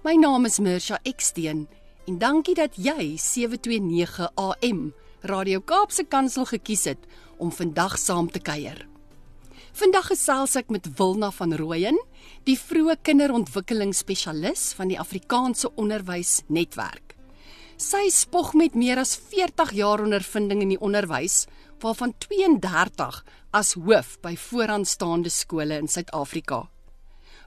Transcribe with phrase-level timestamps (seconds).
[0.00, 1.66] My naam is Mirsha Eksteen
[2.08, 4.78] en dankie dat jy 729 AM
[5.28, 7.04] Radio Kaapse Kansel gekies het
[7.36, 8.80] om vandag saam te kuier.
[9.76, 12.00] Vandag gesels ek met Wilna van Rooyen,
[12.48, 17.18] die vroeë kinderontwikkelingsspesialis van die Afrikaanse Onderwysnetwerk.
[17.76, 21.44] Sy spog met meer as 40 jaar ondervinding in die onderwys,
[21.84, 23.20] waarvan 32
[23.52, 26.70] as hoof by vooraanstaande skole in Suid-Afrika.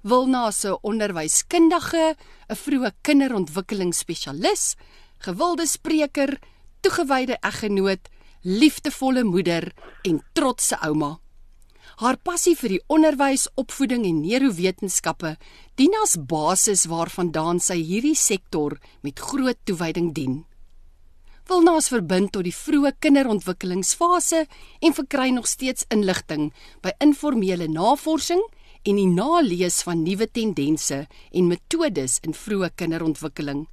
[0.03, 2.15] Wilna se onderwyskundige,
[2.51, 4.75] 'n vroeë kinderontwikkelingsspesialis,
[5.23, 6.39] gewilde spreker,
[6.81, 8.09] toegewyde eggenoot,
[8.41, 9.71] liefdevolle moeder
[10.03, 11.19] en trotse ouma.
[11.95, 15.37] Haar passie vir die onderwys, opvoeding en neurowetenskappe
[15.75, 20.45] dien as basis waarvandaan sy hierdie sektor met groot toewyding dien.
[21.47, 24.47] Wilna is verbind tot die vroeë kinderontwikkelingsfase
[24.81, 26.51] en verkry nog steeds inligting
[26.81, 28.43] by informele navorsing
[28.83, 33.65] en die nalees van nuwe tendense en metodes in vroeë kinderontwikkeling.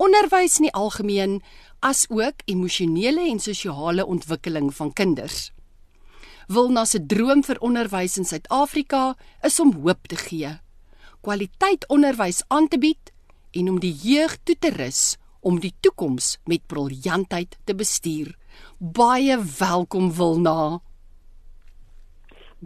[0.00, 1.40] Onderwys in die algemeen
[1.84, 5.50] as ook emosionele en sosiale ontwikkeling van kinders.
[6.48, 10.52] Wilna se droom vir onderwys in Suid-Afrika is om hoop te gee,
[11.20, 13.12] kwaliteit onderwys aan te bied
[13.56, 18.32] en om die jeug toe te rus om die toekoms met briljantheid te bestuur.
[18.78, 20.80] Baie welkom Wilna.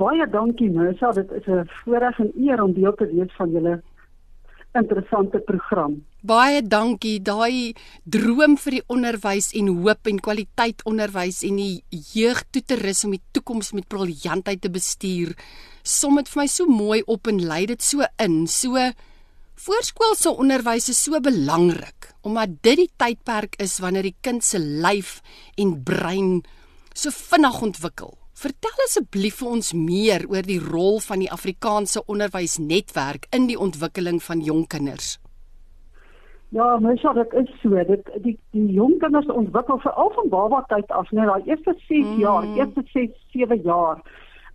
[0.00, 3.82] Baie dankie Mersa, dit is 'n voorreg en eer om deel te wees van julle
[4.72, 6.04] interessante program.
[6.22, 7.18] Baie dankie.
[7.22, 12.76] Daai droom vir die onderwys en hoop en kwaliteit onderwys en die jeug toe te
[12.76, 15.34] rus om die toekoms met briljantheid te bestuur.
[15.82, 18.46] Som dit vir my so mooi op en lei dit so in.
[18.46, 18.76] So
[19.54, 25.20] voorskoolse onderwys is so belangrik omdat dit die tydperk is wanneer die kind se lyf
[25.56, 26.42] en brein
[26.94, 28.19] so vinnig ontwikkel.
[28.40, 34.22] Vertel asseblief vir ons meer oor die rol van die Afrikaanse onderwysnetwerk in die ontwikkeling
[34.24, 35.18] van jong kinders.
[36.56, 40.62] Ja, mens sê dit is so, dit die die jong kinders ontwikkel veral van baba
[40.72, 42.16] tyd af, net daai eerste 6 mm.
[42.24, 44.00] jaar, eerste 6, 7 jaar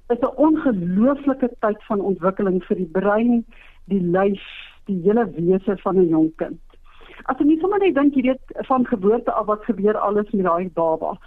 [0.09, 3.45] is 'n ongelooflike tyd van ontwikkeling vir die brein,
[3.85, 4.49] die lyf,
[4.89, 6.61] die hele wese van 'n jong kind.
[7.25, 10.45] As jy nie sommer net dink jy weet van geboorte af wat gebeur alles met
[10.45, 11.17] daai baba.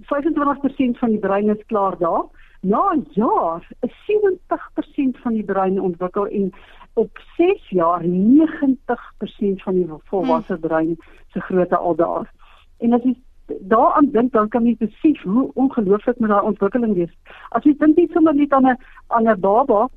[0.00, 2.24] 25% van die brein is klaar daar.
[2.60, 6.52] Na 'n jaar is 70% van die brein ontwikkel en
[6.92, 10.96] op 6 jaar 90% van die volwasse brein
[11.28, 12.32] se grootte al daar.
[12.78, 13.16] En as jy
[13.46, 17.12] daaraan dink, dan kan jy besef hoe ongelooflik met daai ontwikkeling wees.
[17.48, 19.88] As jy dink net sommer net aan 'n aan 'n baba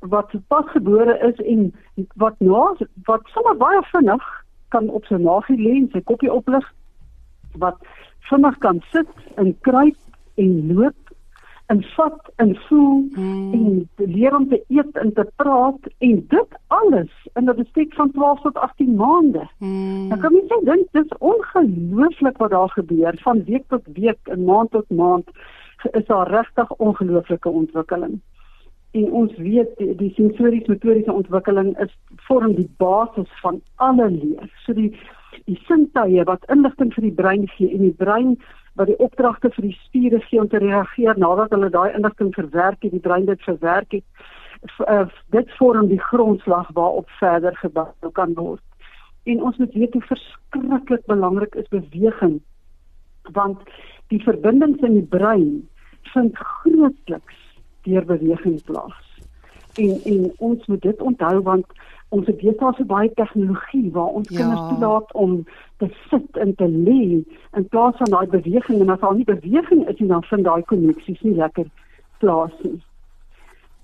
[0.00, 1.74] wat pasgebore is en
[2.14, 6.72] wat nou wat sommer baie vinnig kan op sy nagie lê en sy kopie oplig
[7.52, 7.78] wat
[8.30, 9.96] vinnig kan sit en kruip
[10.34, 11.04] en loop
[11.66, 13.52] en vat en voel hmm.
[13.52, 18.10] en leer om te eet en te praat en dit alles in 'n bestek van
[18.10, 19.48] 12 tot 18 maande.
[19.58, 20.08] Hmm.
[20.08, 24.44] Dan kan jy sê dink dis ongelooflik wat daar gebeur van week tot week en
[24.44, 25.28] maand tot maand
[25.92, 28.20] is daar regtig ongelooflike ontwikkeling.
[28.90, 34.52] En ons weet die, die sensoriese motoriese ontwikkeling is vorm die basis van alle leer.
[34.64, 34.96] So die
[35.50, 38.36] die sintuie wat inligting vir die brein gee en die brein
[38.78, 42.82] wat die opdragte vir die spiere gee om te reageer nadat hulle daai inligting verwerk
[42.82, 44.04] het, die brein dit verwerk het.
[44.88, 48.62] Uh, dit vorm die grondslag waarop verder gebou kan word.
[49.28, 52.40] En ons moet weet hoe verskriklik belangrik is beweging
[53.32, 53.60] want
[54.12, 55.68] die verbindings in die brein
[56.12, 57.38] vind grootliks
[57.88, 59.13] deur beweging plaas.
[59.74, 61.66] En en ons moet dit onthou want
[62.08, 64.36] ons het besig so baie tegnologie waar ons ja.
[64.36, 65.46] kinders toelaat om
[65.82, 67.22] te sit en te lê
[67.58, 70.62] in plaas van daai beweging en as al nie beweging is nie dan vind daai
[70.62, 71.70] koneksies nie lekker
[72.22, 72.78] plaas nie.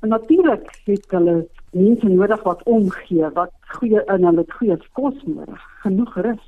[0.00, 5.67] En natuurlik het hulle mense nodig wat omgee, wat goeie in hulle goeie kos nodig,
[5.82, 6.47] genoeg rus,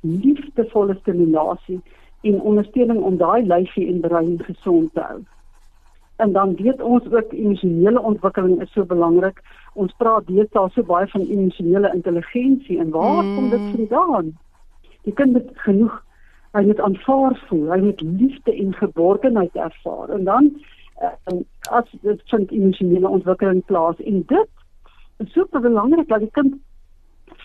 [0.00, 1.80] liefdevolle stimulasie
[2.22, 5.20] en ondersteuning om daai lyfie en brein gesond te hou.
[6.22, 9.40] En dan weet ons ook emosionele ontwikkeling is so belangrik.
[9.74, 13.34] Ons praat deesdae so baie van emosionele intelligensie en waar mm.
[13.36, 14.32] kom dit vandaan?
[15.02, 15.98] Jy kan dit genoeg
[16.52, 20.10] hy moet aanvaar voel, hy moet liefde en geborgenheid ervaar.
[20.18, 20.50] En dan
[21.02, 21.40] uh,
[21.70, 24.50] as dit vind emosionele ontwikkeling plaas en dit
[25.16, 26.54] is super belangrik dat die kind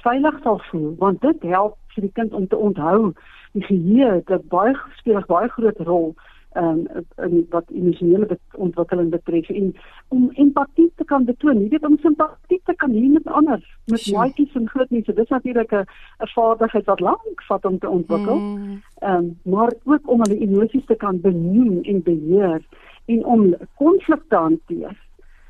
[0.03, 3.13] veilig sal voel want dit help vir die kind om te onthou
[3.57, 6.11] die geheue dit baie speel baie groot rol
[6.57, 9.75] um, in wat emosionele ontwikkeling betref en
[10.07, 14.09] om empatie te kan betoon, jy weet om simpatie te kan hê met ander, met
[14.13, 15.13] maatjies en groot mense.
[15.13, 15.85] Dis natuurlik 'n
[16.25, 18.39] 'n vaardigheid wat lank vat om te ontwikkel.
[18.39, 18.81] Mm.
[19.01, 19.25] Ehm mm.
[19.25, 22.61] um, maar ook om hulle emosies te kan benoem en beheer
[23.05, 24.95] en om konflikte te hanteer.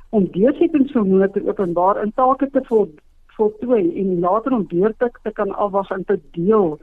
[0.10, 2.90] Om deursettingsvermoë te openbaar en take te vol
[3.38, 6.80] voltooi en later om deur te kan afwas en te deel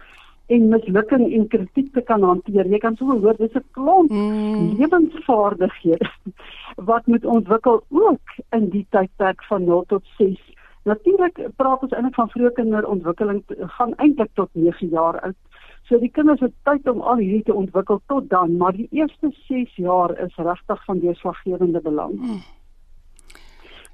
[0.46, 2.66] en mislukking en kritiek te kan hanteer.
[2.68, 4.76] Jy kan so hoor dis 'n klomp mm.
[4.78, 6.10] lewensvaardighede
[6.90, 10.40] wat moet ontwikkel ook in die tydperk van 0 tot 6.
[10.84, 13.42] Natuurlik praat ons eintlik van vroeë kinderontwikkeling
[13.78, 15.36] gaan eintlik tot 9 jaar oud.
[15.84, 19.32] So die kinders het tyd om al hierdie te ontwikkel tot dan, maar die eerste
[19.48, 22.20] 6 jaar is regtig van deurslaggewende belang.
[22.20, 22.44] Mm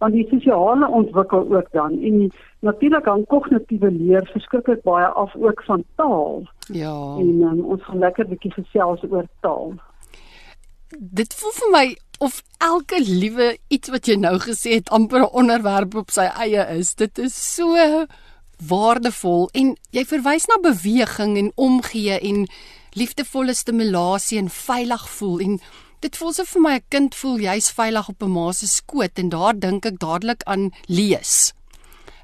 [0.00, 2.30] want die sosiale ontwikkel ook dan en
[2.64, 6.48] natuurlik aan kognitiewe leer verskriklik baie af ook van taal.
[6.72, 6.96] Ja.
[7.18, 9.74] En um, ons gaan lekker bietjie gesels oor taal.
[10.98, 11.84] Dit voel vir my
[12.20, 16.64] of elke liewe iets wat jy nou gesê het amper 'n onderwerp op sy eie
[16.78, 16.94] is.
[16.94, 17.76] Dit is so
[18.68, 22.46] waardevol en jy verwys na beweging en omgee en
[22.92, 25.60] liefdevolle stimulasie en veilig voel en
[26.00, 29.18] Dit voel so vir my 'n kind voel jy's veilig op 'n ma se skoot
[29.18, 31.52] en daar dink ek dadelik aan lees.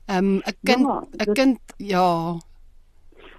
[0.08, 2.38] Ehm um, 'n kind 'n ja, kind ja.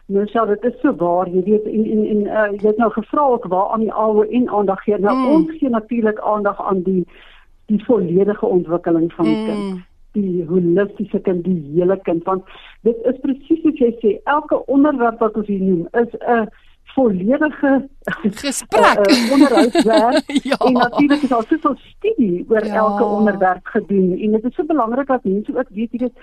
[0.08, 2.92] Nou sou dit is so waar, jy weet in in in uh, jy het nou
[2.92, 4.98] gevra ook waar aan die alwe en aandag gee.
[4.98, 5.28] Nou mm.
[5.28, 7.04] ons gee natuurlik aandag aan die
[7.66, 9.46] die volledige ontwikkeling van die mm.
[9.46, 9.88] kind
[10.18, 12.46] die holistiese kind die hele kind want
[12.88, 16.48] dit is presies soos jy sê elke onderwerp wat ons hier noem is 'n
[16.98, 17.72] volledige
[18.42, 20.58] gesprek uh, uh, onderhoudswerk ja.
[20.68, 22.76] en natuurlik is daar soveel studie oor ja.
[22.84, 26.18] elke onderwerp gedoen en dit is so belangrik dat mense ook weet jy weet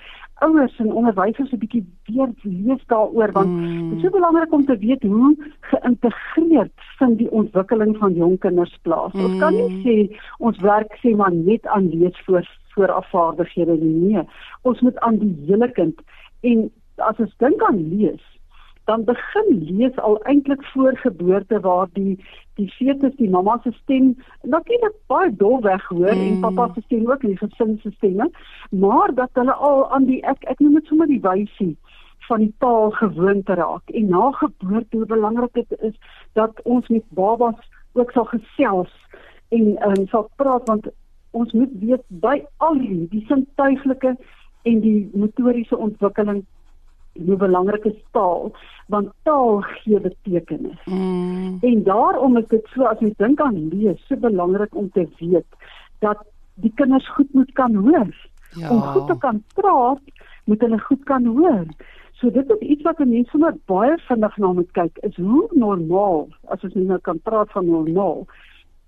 [0.47, 3.89] ouers en onderwysers 'n bietjie weer lees daaroor want mm.
[3.89, 5.31] dit is so belangrik om te weet hoe
[5.71, 9.13] geïntegreerd vind die ontwikkeling van jong kinders plaas.
[9.13, 9.25] Mm.
[9.25, 9.81] Ons kan nie mm.
[9.85, 9.95] sê
[10.37, 14.19] ons werk sê maar net aan lees voor voor afvaardighede nie.
[14.61, 16.01] Ons moet aan die hele kind
[16.41, 18.23] en as ons dink aan lees
[18.85, 19.47] dan begin
[19.77, 25.35] lees al eintlik voor geboorte waar die die fetus die mamma se stem natuurlik baie
[25.35, 26.27] dofweg hoor mm.
[26.27, 28.29] en pappa se stem ook die gesin se stemme
[28.69, 31.73] maar dat hulle al aan die ek ek noem dit sommer die wysie
[32.27, 35.97] van die taal gewoond raak en na geboorte hoe belangrik dit is
[36.33, 37.59] dat ons met babas
[37.93, 38.93] ook sal gesels
[39.49, 40.87] en um, sal praat want
[41.31, 44.15] ons moet weet by al die die sintuiglike
[44.63, 46.45] en die motoriese ontwikkeling
[47.25, 48.51] hoe belangrik is taal
[48.87, 50.81] want taal gee betekenis.
[50.85, 51.57] Mm.
[51.61, 55.57] En daarom is dit so as jy dink aan lees, so belangrik om te weet
[55.99, 56.21] dat
[56.61, 58.11] die kinders goed moet kan hoor.
[58.55, 58.69] Ja.
[58.69, 60.01] Om goed te kan praat,
[60.45, 61.65] moet hulle goed kan hoor.
[62.11, 66.27] So dit is iets wat mense sommer baie vinnig na moet kyk is hoe normaal
[66.53, 68.23] as ons nou kan praat van normaal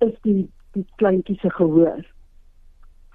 [0.05, 0.45] is die
[0.77, 2.05] die kleintjies se gehoor.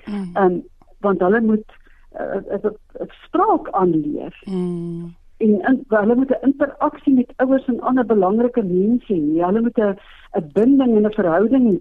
[0.04, 0.30] Mm.
[0.36, 0.58] En
[1.00, 1.78] want hulle moet
[2.20, 2.78] uh, is dit
[3.24, 4.42] spraak aanleer.
[4.44, 5.14] Mm.
[5.42, 9.44] En in, hulle moet 'n interaksie met ouers en ander belangrike mense hê.
[9.44, 9.96] Hulle moet 'n
[10.38, 11.80] 'n binding en 'n verhouding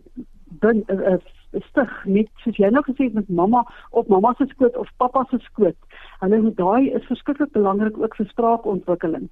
[0.59, 1.17] bin uh,
[1.51, 5.25] stig met soos jy nou gesê het met mamma op mamma se skoot of pappa
[5.29, 5.77] se skoot.
[6.19, 9.29] Hulle moet daai is verskriklik belangrik ook vir spraakontwikkeling.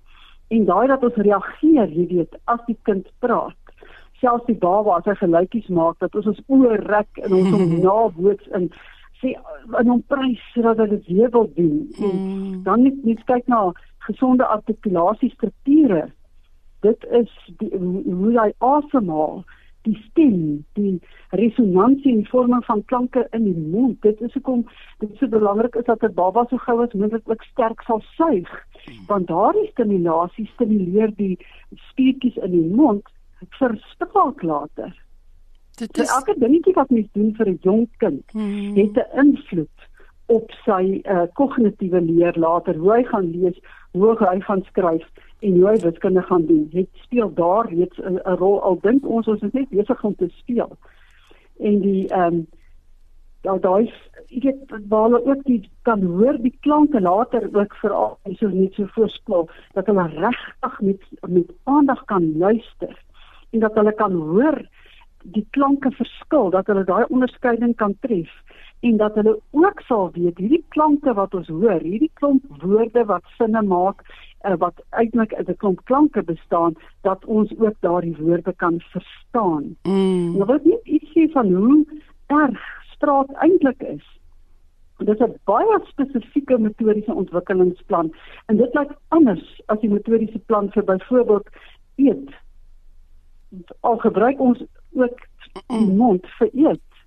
[0.47, 3.55] En daai dat ons reageer, jy weet, as die kind praat
[4.19, 7.75] selfs die baba as hy geluitjies maak dat ons ons oë rek en ons hom
[7.83, 8.69] naboots in
[9.21, 9.35] sê
[9.79, 11.87] in hom prys sodat hy dit weer wil doen.
[11.99, 12.63] Mm.
[12.63, 13.69] Dan net net kyk na
[14.07, 16.09] gesonde artikulasiestrukture.
[16.85, 19.43] Dit is die, hoe hy asemhaal,
[19.87, 20.99] die stem, die
[21.35, 23.99] resonansie in vorme van klanke in die mond.
[24.01, 24.65] Dit is hoekom
[25.03, 28.49] dit so belangrik is dat 'n baba so gou as moontlik ook sterk sal suig,
[29.07, 31.37] want daardie stimulasie stimuleer die
[31.91, 33.03] spiertjies in die mond
[33.59, 34.93] vir spraak later.
[35.79, 38.75] Dit is so elke dingetjie wat mens doen vir 'n jong kind hmm.
[38.75, 39.87] het 'n invloed
[40.25, 43.57] op sy uh, kognitiewe leer later, hoe hy gaan lees,
[43.91, 45.07] hoe hy gaan skryf
[45.39, 46.67] en hoe hy wiskunde gaan doen.
[46.69, 50.29] Dit speel daar reeds 'n rol al dink ons ons is net besig om te
[50.29, 50.77] speel.
[51.57, 52.47] En die ehm um,
[53.41, 53.91] daar daai
[54.29, 58.73] ek weet waar hulle ook die kan hoor die klanke later ook veral so net
[58.73, 62.93] so voorspel dat hulle regtig met met aandag kan luister
[63.49, 64.59] en dat hulle kan hoor
[65.23, 68.29] die klanke verskil dat hulle daai onderskeiding kan tref
[68.79, 73.25] en dat hulle ook sal weet hierdie klanke wat ons hoor, hierdie klomp woorde wat
[73.37, 74.03] sinne maak,
[74.47, 79.75] uh, wat eintlik uit 'n klomp klanke bestaan, dat ons ook daardie woorde kan verstaan.
[79.83, 80.37] Mm.
[80.37, 81.85] Nou wat net iets sê van hoe
[82.27, 82.63] erg
[82.95, 84.05] straat eintlik is.
[84.97, 88.13] Dit is 'n baie spesifieke metodiese ontwikkelingsplan
[88.45, 91.47] en dit lyk anders as die metodiese plan vir byvoorbeeld
[91.95, 92.29] eet.
[93.79, 94.61] Al gebruik ons
[94.93, 95.25] ook
[95.67, 97.03] die mond vir eet,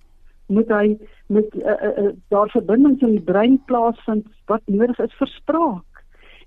[0.51, 0.85] moet hy
[1.31, 6.03] met uh, uh, uh, daar verbindings in die brein plaasvind wat nodig is vir spraak.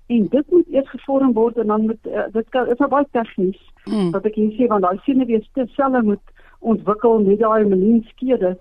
[0.07, 3.07] En dit moet eers gevorm word en dan moet uh, dit kan is nou baie
[3.11, 4.11] tegnies mm.
[4.15, 8.53] wat ek hier sê want daai senuweestelsel moet ontwikkel met daai melienskede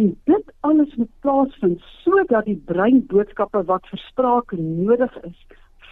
[0.00, 5.42] en dit alles moet plaasvind sodat die brein boodskappe wat vir spraak nodig is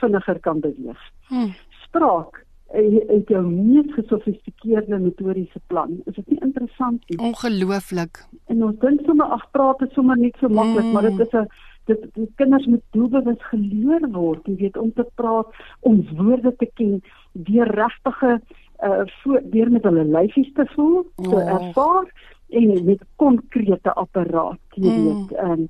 [0.00, 1.02] vinniger kan beweeg.
[1.28, 1.52] Hmm.
[1.84, 5.96] Spraak is jou mees gesofistikeerde metodiese plan.
[6.06, 7.18] Is dit nie interessant nie?
[7.18, 8.22] Ongelooflik.
[8.46, 10.92] En ons dink sommer ag praat is sommer net so maklik, hmm.
[10.92, 11.48] maar dit is 'n
[11.90, 15.46] dit die kinders moet doelbewus geleer word, jy weet om te praat,
[15.80, 17.00] om woorde te ken,
[17.32, 18.40] deur regtige
[18.80, 21.48] uh voor deur met hulle lyfies te voel, te oh.
[21.58, 22.06] ervaar
[22.48, 25.04] en met konkrete apparaat, jy mm.
[25.04, 25.38] weet.
[25.38, 25.68] Ehm um,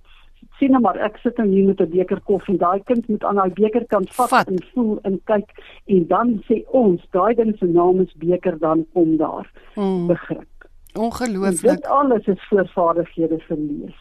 [0.61, 2.59] sien nou maar ek sit nou hier met 'n beker koffie.
[2.59, 5.49] Daai kind moet aan daai beker kan vat, vat en voel en kyk
[5.87, 9.51] en dan sê ons, daai ding se naam is beker dan kom daar.
[9.75, 10.07] Mm.
[10.07, 10.49] Begrip.
[10.95, 11.77] Ongelooflik.
[11.77, 14.01] Dit alles is voorvaardighede vir lees.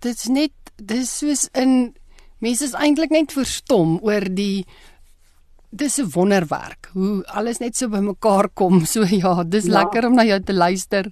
[0.00, 1.94] Dit is net dis soos in
[2.38, 4.64] mense is eintlik net verstom oor die
[5.72, 8.80] Dis 'n wonderwerk hoe alles net so bymekaar kom.
[8.92, 9.78] So ja, dis ja.
[9.78, 11.06] lekker om na jou te luister.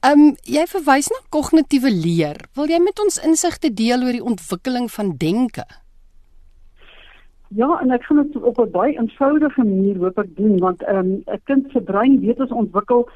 [0.00, 2.36] Ehm um, jy verwys na kognitiewe leer.
[2.54, 5.64] Wil jy met ons insigte deel oor die ontwikkeling van denke?
[7.48, 10.96] Ja, en ek gaan dit op 'n baie eenvoudige manier hoop ek doen want ehm
[10.98, 13.08] um, 'n kind se brein weet ons ontwikkel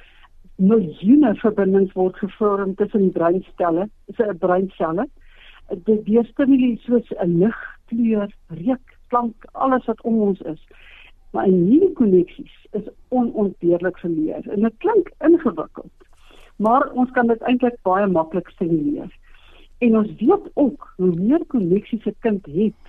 [0.57, 5.09] miljoene verbindings word gevorm tussen breinstelle, is 'n breinselle.
[5.85, 10.67] Dit deur stimule soos 'n lig, kleur, reuk, klank, alles wat om ons is.
[11.31, 15.97] Maar in hierdie koneksies is onontbeerlik geleer en dit klink ingewikkeld
[16.57, 19.13] maar ons kan dit eintlik baie maklik simuleer.
[19.85, 22.83] En ons weet ook hoe meer koneksies 'n kind het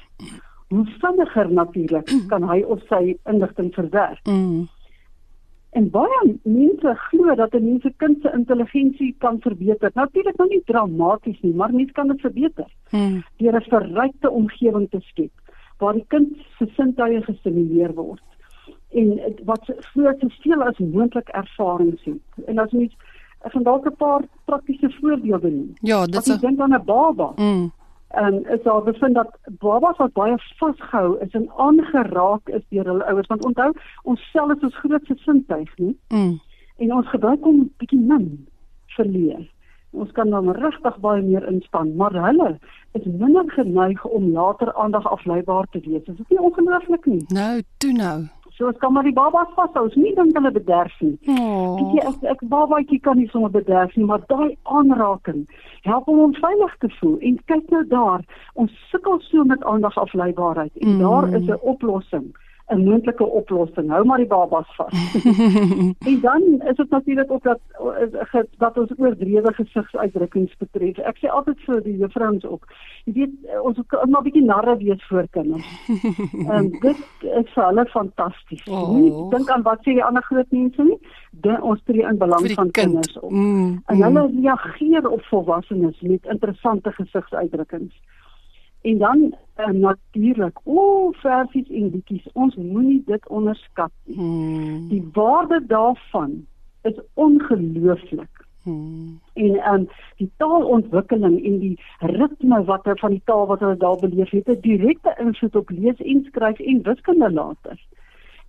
[0.68, 4.26] hoe vinniger natuurlik kan hy of sy inligting verwerk.
[4.26, 4.68] Mm.
[5.78, 9.92] en baie mense glo dat 'n mens se kind se intelligensie kan verbeter.
[9.94, 12.68] Natuurlik nou nie dramaties nie maar mens kan dit verbeter.
[12.92, 13.24] Mm.
[13.38, 15.32] deur 'n verrykte omgewing te skep
[15.78, 18.24] waar die kind se sintuie gestimuleer word
[18.90, 22.22] en wat voor te veel as moontlik ervaring sien.
[22.46, 22.96] En as mens
[23.46, 25.74] ek gaan dalk 'n paar praktiese voorbeelde noem.
[25.82, 27.32] Ja, dit is dink aan 'n baba.
[27.36, 27.72] Mm.
[28.08, 33.06] En is daar bevind dat babas wat baie vasgehou is en aangeraak is deur hulle
[33.06, 35.98] ouers want onthou ons self is ons grootste sintuig, nie?
[36.08, 36.40] Mm.
[36.78, 38.48] En ons gebruik hom bietjie min
[38.86, 39.52] verleer.
[39.92, 42.58] Ons kan dan regtig baie meer inspann, maar hulle
[42.92, 46.04] is minder geneig om later aandag afleibaar te wees.
[46.06, 47.24] Is dit nie ongelooflik nie?
[47.28, 48.18] Nou, toe nou.
[48.58, 51.14] So as kan maar die babas vashou, nie dink hulle bederf nie.
[51.30, 51.78] Oh.
[51.78, 55.46] Ek ek, ek babatjie kan nie sommer bederf nie, maar daai aanraking
[55.86, 57.20] help hom om veilig te voel.
[57.22, 58.26] En kyk nou daar,
[58.58, 61.00] ons sukkel so met aandagafleibaarheid en mm.
[61.06, 62.34] daar is 'n oplossing.
[62.68, 63.90] 'n moontlike oplossing.
[63.90, 64.94] Hou maar die babas vas.
[66.10, 67.60] en dan is dit natuurlik ook dat
[68.58, 70.98] dat ons oordrewe gesigsuitdrukkings betref.
[70.98, 72.68] Ek sê altyd vir die juffrouens ook.
[73.06, 75.70] Jy weet ons moet maar 'n bietjie narre wees voor kinders.
[76.58, 78.68] En dit is vir hulle fantasties.
[78.68, 79.30] Oh.
[79.32, 81.00] Dink aan wat sê die ander groot mense nie?
[81.32, 82.86] Dit ons tree in belang van kind.
[82.86, 83.32] kinders op.
[83.32, 83.82] Mm.
[83.86, 87.96] En hulle reageer op volwassenes met interessante gesigsuitdrukkings.
[88.88, 92.28] En dan uh, natuurlik, o, oh, versies en liedjies.
[92.34, 94.18] Ons moenie dit onderskat nie.
[94.18, 94.88] Hmm.
[94.88, 96.46] Die waarde daarvan
[96.82, 98.46] is ongelooflik.
[98.64, 99.20] Hmm.
[99.34, 104.00] En um, die taalontwikkeling en die ritme wat hulle van die taal wat hulle daar
[104.00, 107.86] beleef het, het direkte invloed op lees en skryf en wiskunde later.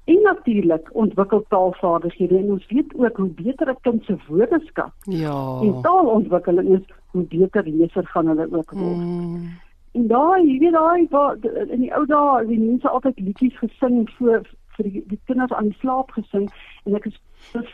[0.04, 4.92] En natuurlik ontwikkel taalvaardighede en ons weet ook hoe beter 'n kind se woordeskat.
[5.00, 5.60] Ja.
[5.62, 8.96] En taalontwikkeling is hoe beter leser gaan hulle ook word.
[8.96, 9.50] Hmm.
[9.98, 14.04] En daai, jy weet daai wat in die ou dae, die mense altyd liedjies gesing
[14.18, 16.46] vir vir die, die kinders aan die slaap gesing
[16.86, 17.16] en ek is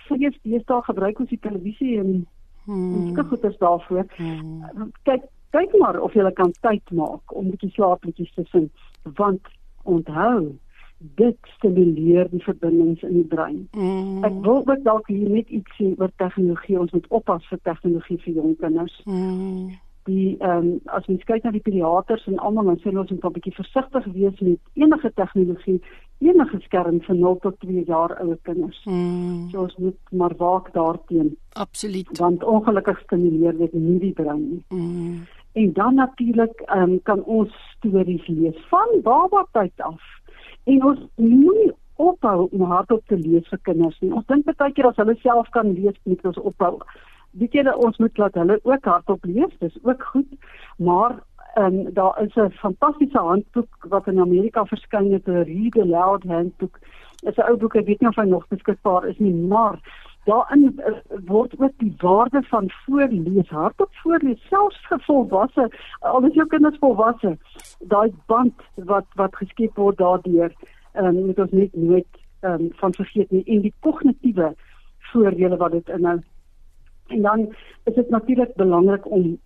[0.08, 2.12] vrees deesdae gebruik ons die televisie en
[2.64, 3.12] hmm.
[3.12, 4.08] ek goed is daarvoor.
[4.16, 4.88] Hmm.
[5.08, 8.70] Kyk, kyk maar of jy kan tyd maak om bietjie slaapliedjies te sing
[9.20, 9.52] want
[9.84, 10.54] onthou
[11.20, 13.66] dit stimuleer die verbindings in die brein.
[13.76, 14.22] Mm.
[14.24, 16.78] Ek wil ook dalk hier net iets sê oor tegnologie.
[16.80, 18.94] Ons moet oppas vir tegnologie vir jong kinders.
[19.04, 19.74] Mm
[20.04, 23.24] die ehm um, as mens kyk na die pediaters en almal dan sê ons moet
[23.24, 25.80] 'n bietjie versigtig wees met enige tegnologie,
[26.18, 28.80] enige skerm vir 0 tot 2 jaar oue kinders.
[28.84, 29.48] Mm.
[29.50, 31.36] So ons moet maar waak daarteenoor.
[31.52, 32.18] Absoluut.
[32.18, 34.64] Want ongelukkig stimuleer dit nie die brein nie.
[34.68, 35.26] Mm.
[35.52, 40.02] En dan natuurlik ehm um, kan ons stories lees van baba tyd af.
[40.64, 44.12] En ons moenie ophou om hardop te lees vir kinders nie.
[44.12, 46.78] Ons dink baie keer as hulle self kan lees, moet ons ophou
[47.38, 50.28] weet dat ons moet laat hulle ook hardop lees, dis ook goed,
[50.76, 51.22] maar
[51.54, 56.78] En daar is 'n fantastiese handboek wat in Amerika verskyn het, 'n Read Aloud handboek.
[57.20, 59.78] Dit is 'n ou boek, ek weet nie of hy nog beskikbaar is nie, maar
[60.24, 66.34] daarin uh, word ook die waarde van voorlees, hardop voorlees, selfs vir volwasse, al is
[66.34, 67.38] jou kinders volwasse,
[67.78, 70.52] daai band wat wat geskep word daardeur,
[70.92, 74.54] ehm um, moet ons net nooit ehm um, van vergeet nie en die kognitiewe
[74.98, 76.18] voordele wat dit inhou.
[77.06, 79.38] En dan is dit natuurlik belangrik om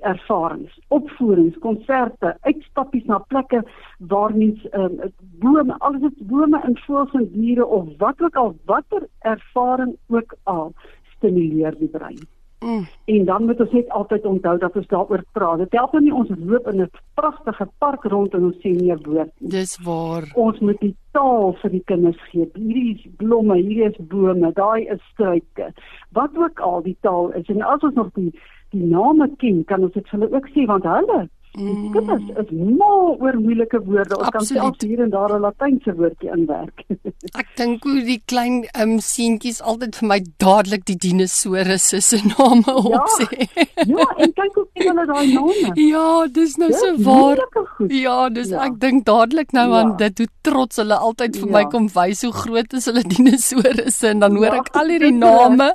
[0.00, 3.64] ervarings, opvoerings, konserte, uitstappies na plekke
[3.98, 8.56] waar mens um, bome, alles dit bome en voëls en diere of wat ook al
[8.64, 10.72] watter ervaring ook al
[11.16, 12.20] stimuleer die brein.
[12.60, 12.86] Mm.
[13.04, 15.58] En dan moet ons net altyd onthou dat ons daaroor praat.
[15.58, 19.02] Dit help nie ons loop in 'n pragtige park rond en ons sê nie 'n
[19.02, 19.50] woord nie.
[19.50, 20.24] Dis waar.
[20.34, 22.50] Ons moet die taal vir die kinders gee.
[22.54, 25.72] Hierdie is blomme, hierdie is bome, daai is struike.
[26.12, 28.32] Wat ook al die taal is en as ons nog die
[28.70, 31.92] die name ken, kan ons dit vir hulle ook sê want hulle Mm.
[31.92, 34.18] Kinders is mal oor moeilike woorde.
[34.18, 36.84] Ons kan selfs hier en daar 'n latynse woordjie inwerk.
[37.42, 42.20] Ek dink hoe die klein ehm um, seentjies altyd vir my dadelik die dinosourusse se
[42.28, 43.48] name ja, opsê.
[43.90, 45.74] ja, en kyk hoe ken hulle daai name.
[45.82, 47.42] Ja, dis nou dis so waar.
[47.90, 48.64] Ja, dis ja.
[48.68, 49.82] ek dink dadelik nou ja.
[49.82, 51.54] aan dit hoe trots hulle altyd vir ja.
[51.58, 55.14] my kom wys hoe groot is hulle dinosourusse en dan hoor ja, ek al hierdie
[55.18, 55.72] name.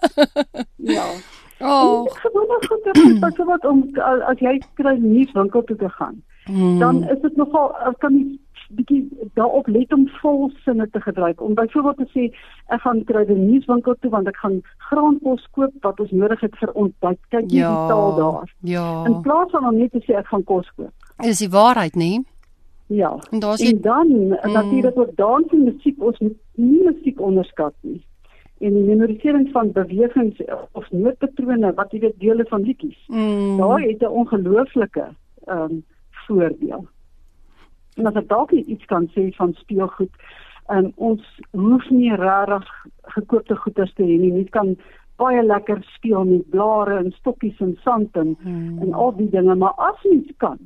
[0.78, 1.08] ja.
[1.63, 2.05] Oh.
[2.12, 3.89] Gewone goede byvoorbeeld om
[4.27, 6.24] as jy kry nuuswinkel toe te gaan.
[6.46, 6.79] Hmm.
[6.79, 8.39] Dan is dit nogal kan jy
[8.74, 11.41] bietjie daarop let om volsinne te gebruik.
[11.41, 12.25] Om byvoorbeeld te sê
[12.75, 16.60] ek gaan kry die nuuswinkel toe want ek gaan graankos koop wat ons nodig het
[16.60, 17.20] vir ontbyt.
[17.29, 18.53] Kyk jy ja, die taal daar.
[18.75, 18.88] Ja.
[19.08, 21.12] In plaas van om net te sê ek gaan kos koop.
[21.24, 22.24] Is die waarheid nie?
[22.91, 23.15] Ja.
[23.32, 24.51] En, en dan mm.
[24.51, 28.01] natuurlik ook dans en musiek ons nie musiek onderskat nie
[28.63, 30.39] en die memorisering van bewegings
[30.72, 33.00] of noodpatrone wat jy weet dele van liedjies.
[33.08, 33.58] Mm.
[33.58, 35.05] Daar het 'n ongelooflike
[35.46, 35.84] ehm um,
[36.27, 36.88] voordeel.
[37.98, 40.13] En as ek dalk iets kan sê van speelgoed,
[40.67, 42.70] um, ons hoef nie regtig
[43.01, 44.34] gekoopte goeder te hê nie.
[44.34, 44.78] Jy kan
[45.15, 48.82] baie lekker speel met blare en stokkies en sand en mm.
[48.82, 50.60] en al die dinge, maar as jy kan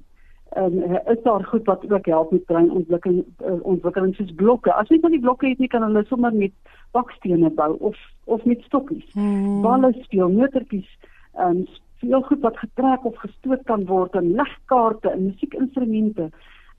[0.49, 4.73] en um, is daar goed wat ook help met breinontwikkeling uh, ontwikkeling soos blokke.
[4.73, 6.53] As jy van die blokke het, jy kan hulle sommer met
[6.91, 9.05] bakstene bou of of met stokkies.
[9.13, 9.61] Hmm.
[9.61, 10.89] Balle speel, motortjies,
[11.35, 16.29] ehm um, veel goed wat getrek of gestoot kan word en legkaarte en musiekinstrumente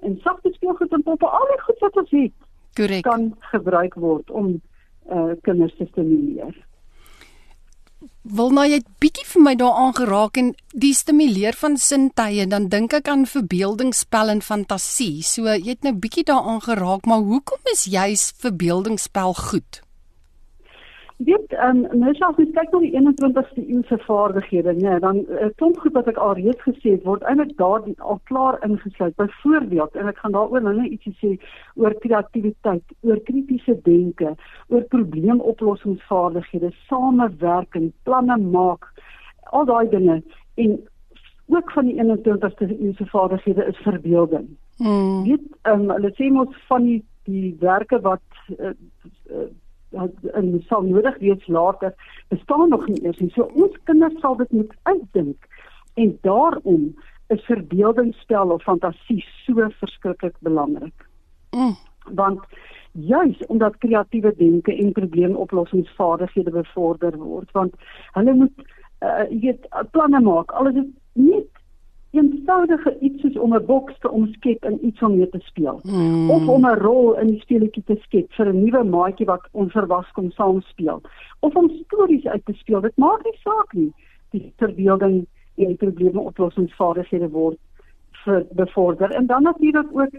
[0.06, 2.34] en sagte speelgoed en poppe, al die goed wat ons het.
[2.78, 3.02] Correct.
[3.02, 4.60] kan gebruik word om
[5.10, 6.54] uh, kinders te stimuleer.
[8.28, 12.92] Wil nou jy bietjie vir my daaraan geraak en die stimuleer van sintuie dan dink
[12.98, 15.22] ek aan verbeeldingsspel en fantasie.
[15.24, 19.80] So jy het nou bietjie daaraan geraak, maar hoekom is juis verbeeldingsspel goed?
[21.18, 25.16] Dit ehm um, nou as ons kyk na die 21ste eeu se vaardighede, nee, dan
[25.16, 28.20] 'n uh, eh, klomp goed wat ek al reeds gesê het word eintlik daar al
[28.30, 29.16] klaar ingesluit.
[29.16, 31.30] Byvoorbeeld, en ek gaan daaroor nou net ietsie sê
[31.74, 34.36] oor kreatiwiteit, oor kritiese denke,
[34.68, 38.86] oor probleemoplossingsvaardighede, samewerking, planne maak,
[39.50, 40.22] al daai dinge
[40.54, 40.80] en
[41.48, 44.48] ook van die 21ste eeu se vaardighede is verbeelding.
[44.76, 45.24] Hmm.
[45.24, 48.22] Dit ehm um, hulle sê mos van die die werke wat
[48.58, 48.70] uh,
[49.30, 49.48] uh,
[49.90, 51.94] en sal nodig wees later
[52.28, 53.30] bestaan nog nie eers nie.
[53.34, 55.48] So ons kinders sal dit moet uitdink
[55.94, 56.94] en daarom
[57.28, 61.06] is verbeeldingsspel of fantasie so verskriklik belangrik.
[61.50, 61.76] Mm.
[62.14, 62.40] Want
[62.92, 67.74] juis omdat kreatiewe denke en probleemoplossingsvaardighede bevorder word, want
[68.12, 68.64] hulle moet
[69.04, 70.52] uh, jy weet planne maak.
[70.52, 71.44] Alles is nie
[72.10, 75.80] eenvoudige iets soos om 'n boks te omskep en iets om mee te speel.
[75.82, 76.30] Hmm.
[76.30, 80.12] of om 'n rol in die speletjie te skep vir 'n nuwe maatjie wat onverwags
[80.12, 81.00] kom saam speel
[81.40, 82.80] of om stories uit te speel.
[82.80, 83.92] Dit maak nie saak nie.
[84.30, 87.58] Die verbeelding en probleme oplossingsvaardighede word
[88.24, 89.10] vir bevorder.
[89.10, 90.14] En dan natuurlik ook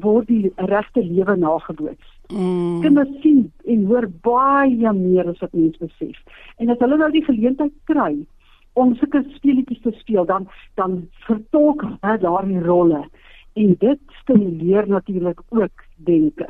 [0.00, 2.80] word die regte lewe nageboots mm.
[2.80, 6.40] kinders sien en hoor baie meer as wat mense besef.
[6.56, 8.14] En as hulle nou die geleentheid kry
[8.74, 10.48] om sulke speletjies te speel dan
[10.80, 13.04] dan vertolk hy daardie rolle
[13.54, 16.48] en dit stimuleer natuurlik ook denke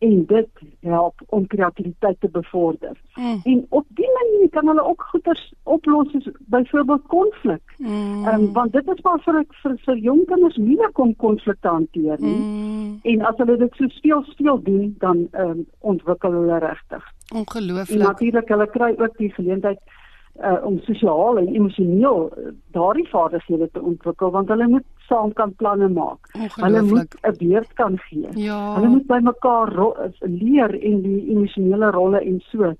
[0.00, 0.48] en dit
[0.80, 2.96] help om kreatiwiteit te bevorder.
[3.14, 3.40] Mm.
[3.44, 7.74] En op die manier kan hulle ook goeders oplos soos byvoorbeeld konflik.
[7.76, 8.26] Mm.
[8.26, 12.36] Um, want dit is maar vir vir, vir jong kinders moeilik om konflikte hanteer nie.
[12.36, 12.98] Mm.
[13.02, 17.12] En as hulle dit so speel speel doen dan um, ontwikkel hulle regtig.
[17.34, 18.02] Ongelooflik.
[18.06, 19.99] Natuurlik hulle kry ook die geleentheid
[20.38, 25.54] uh, om sosiaal en emosioneel uh, daardie vaardighede te ontwikkel want hulle moet saam kan
[25.58, 26.30] planne maak.
[26.56, 28.28] Hulle moet 'n beurt kan gee.
[28.34, 28.74] Ja.
[28.74, 29.72] Hulle moet by mekaar
[30.20, 32.74] leer en die emosionele rolle en so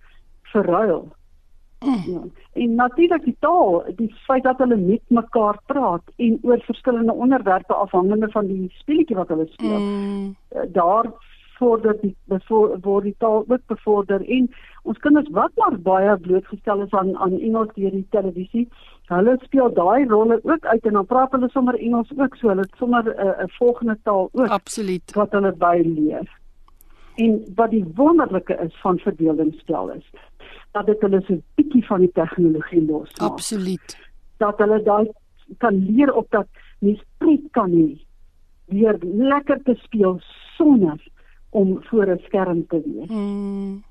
[0.53, 1.09] verruil.
[1.81, 2.13] Mm.
[2.13, 2.21] Ja.
[2.53, 7.75] En natuurlik die taal, die feit dat hulle met mekaar praat en oor verskillende onderwerpe
[7.75, 9.79] afhangende van die speletjie wat hulle speel.
[9.79, 10.37] Mm.
[10.73, 11.13] Daar
[11.61, 12.14] vorder die
[12.49, 14.49] word die taal ook bevorder en
[14.88, 18.66] ons kinders wat maar baie blootgestel is aan aan Engels deur die televisie,
[19.12, 22.66] hulle speel daai rolle ook uit en dan praat hulle sommer Engels ook so, hulle
[22.66, 24.49] het sommer 'n uh, 'n volgende taal ook.
[24.49, 25.14] Absoluut.
[25.14, 26.29] Wat hulle byleer.
[27.16, 30.11] En wat die wonderlike is van verdeelingsspel is
[30.73, 33.31] dat dit hulle so 'n bietjie van die tegnologie losmaak.
[33.31, 33.99] Absoluut.
[34.37, 35.11] Dat hulle daai
[35.59, 36.46] kan leer op dat
[36.79, 37.99] mens pret kan hê
[38.66, 40.20] weer lekker te speel
[40.57, 41.01] sonder
[41.51, 43.09] om voor 'n skerm te wees.
[43.09, 43.83] Mm.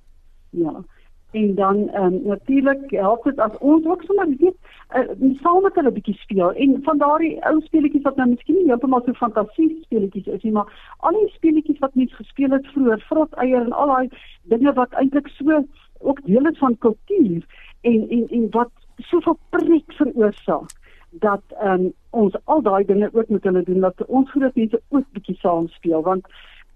[0.50, 0.84] Ja.
[1.32, 4.56] En dan ehm um, natuurlik help dit as ons ook sommer weet
[4.96, 8.66] uh, saam met hulle bietjie speel en van daardie ou speletjies wat nou miskien nie
[8.66, 13.06] heeltemal so fantasie speletjies is nie, maar al die speletjies wat mens gespeel het vroeër,
[13.10, 14.10] vrot eier en al daai
[14.44, 15.64] dinge wat eintlik so
[16.00, 17.46] ook deel is van kultuur
[17.82, 20.78] en en en wat soveel pret veroorsaak
[21.10, 25.06] dat um, ons al daai dinge ook moet hulle doen dat ons groot mense ook
[25.12, 26.26] bietjie saam speel want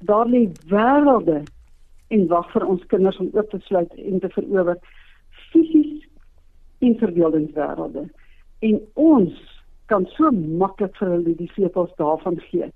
[0.05, 1.43] daar lê wêrelde
[2.13, 4.77] en wag vir ons kinders om oop te sluit en te verower.
[5.51, 6.05] Fisies
[6.83, 8.07] en verbeeldingswêrelde.
[8.59, 9.33] En ons
[9.91, 12.69] kan so maklik vir hulle die sleutels daarvan gee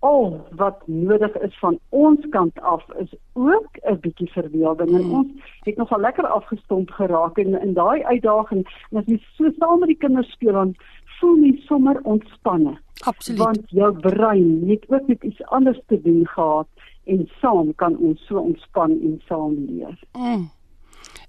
[0.00, 5.14] al wat nodig is van ons kant af is ook 'n bietjie verbeelding en mm.
[5.14, 5.28] ons
[5.64, 9.88] het nogal lekker afgestomp geraak en in daai uitdaging en as jy so saam met
[9.88, 10.74] die kinders speel dan
[11.20, 12.78] voel jy sommer ontspanne.
[13.04, 13.38] Absoluut.
[13.38, 16.68] Want jou brein het ook net iets anders te doen gehad
[17.04, 19.98] en saam kan ons so ontspan en saam leer.
[20.12, 20.50] Mm.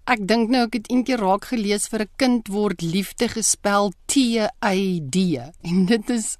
[0.07, 4.15] Ek dink nou ek het eendag raak gelees vir 'n kind word liefde gespel T
[4.15, 6.37] Y D en dit is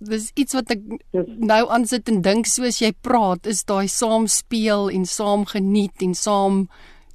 [0.00, 0.82] dis iets wat ek
[1.52, 6.04] nou aan sit en dink soos jy praat is daai saam speel en saam geniet
[6.06, 6.66] en saam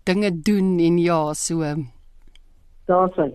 [0.10, 1.76] dinge doen en ja so
[2.89, 3.30] daar's hy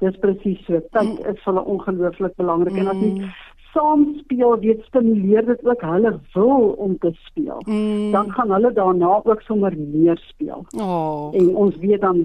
[0.00, 1.30] dis presies so tyd mm.
[1.32, 2.82] is vir hulle ongelooflik belangrik mm.
[2.82, 7.62] en as jy mm saam speel weet stimuleer dit ook hulle wil om te speel.
[7.66, 8.10] Mm.
[8.12, 10.64] Dan gaan hulle daarna ook sommer meer speel.
[10.76, 11.34] Oh.
[11.34, 12.20] En ons weet dan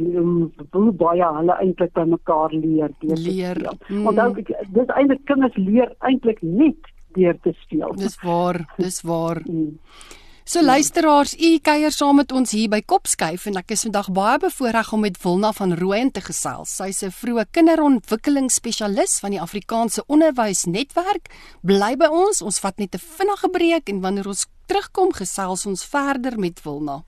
[0.72, 3.78] hoe baie hulle eintlik by mekaar leer deur te speel.
[3.88, 4.08] Mm.
[4.08, 4.34] Onthou
[4.74, 7.96] dis eintlik kinders leer eintlik net deur te speel.
[7.96, 9.42] Dis waar, dis waar.
[9.46, 9.78] Mm.
[10.48, 14.38] So luisteraars, u kuier saam met ons hier by Kopskyf en ek is vandag baie
[14.44, 16.70] bevoorreg om met Wilna van Rooyen te gesels.
[16.70, 21.34] Sy's 'n vroeë kinderontwikkelingsspesialis van die Afrikaanse Onderwysnetwerk.
[21.64, 25.84] Bly by ons, ons vat net 'n vinnige breek en wanneer ons terugkom, gesels ons
[25.84, 27.04] verder met Wilna.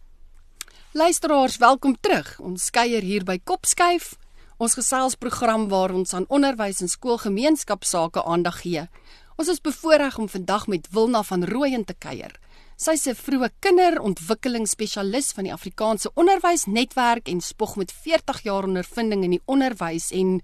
[0.93, 2.39] Luisteraars, welkom terug.
[2.39, 4.15] Ons kuier hier by Kopskyf,
[4.57, 8.89] ons geselsprogram waar ons aan onderwys en skoolgemeenskapsake aandag gee.
[9.35, 12.39] Ons is bevoorreg om vandag met Wilna van Rooyen te kuier.
[12.77, 19.33] Sy's 'n vroeë kinderontwikkelingsspesialis van die Afrikaanse Onderwysnetwerk en spog met 40 jaar ondervinding in
[19.33, 20.41] die onderwys en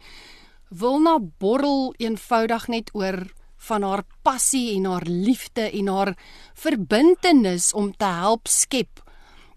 [0.69, 3.29] wil na borrel eenvoudig net oor
[3.69, 6.17] van haar passie en haar liefde en haar
[6.53, 9.03] verbintenis om te help skep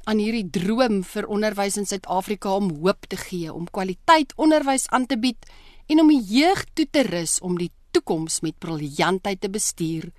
[0.05, 5.07] aan hierdie droom vir onderwys in Suid-Afrika om hoop te gee, om kwaliteit onderwys aan
[5.07, 5.49] te bied
[5.89, 10.12] en om die jeug toe te rus om die toekoms met briljantheid te bestuur.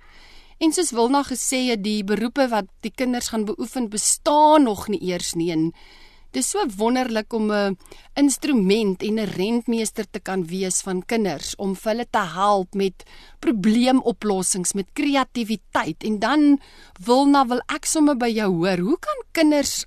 [0.58, 4.98] En soos Wilna gesê het, die beroepe wat die kinders gaan beoefen bestaan nog nie
[5.06, 5.68] eers nie en
[6.34, 7.76] dis so wonderlik om 'n
[8.14, 13.04] instrument en 'n rentmeester te kan wees van kinders om vir hulle te help met
[13.38, 16.04] probleemoplossings, met kreatiwiteit.
[16.04, 16.60] En dan
[17.04, 19.86] Wilna, wil ek sommer by jou hoor, hoe kan kinders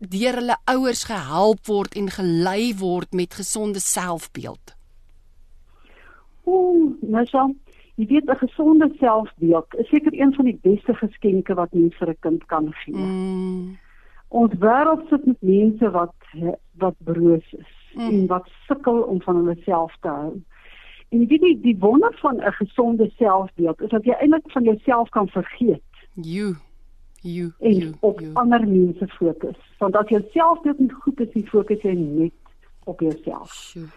[0.00, 4.74] deur hulle ouers gehelp word en gelei word met gesonde selfbeeld?
[6.44, 7.54] Ooh, nou so
[7.96, 12.08] Jy weet 'n gesonde selfbeeld is seker een van die beste geskenke wat mens vir
[12.08, 12.94] 'n kind kan gee.
[12.94, 13.78] Mm.
[14.28, 16.14] Ons wêreld sit met mense wat
[16.76, 18.08] wat broos is mm.
[18.08, 20.42] en wat sukkel om van hulle self te hou.
[21.08, 24.62] En jy weet die, die wonder van 'n gesonde selfbeeld is dat jy eintlik van
[24.62, 25.82] jouself kan vergeet.
[26.14, 26.56] You
[27.22, 28.34] you en you, op you.
[28.34, 29.56] ander mense fokus.
[29.78, 32.32] Want as jou selfbeeld nie goed is, jy fokus jy net
[32.84, 33.52] op jouself.
[33.52, 33.88] Sure.